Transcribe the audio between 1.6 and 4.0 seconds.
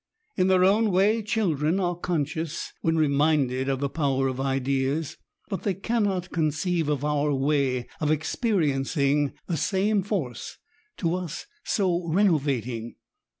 are conscious, when reminded, of the